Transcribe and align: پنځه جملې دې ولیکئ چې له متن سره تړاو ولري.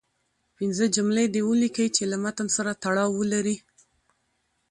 پنځه 0.57 0.85
جملې 0.95 1.25
دې 1.33 1.41
ولیکئ 1.49 1.87
چې 1.95 2.03
له 2.11 2.17
متن 2.23 2.47
سره 2.57 2.71
تړاو 2.83 3.11
ولري. 3.19 3.57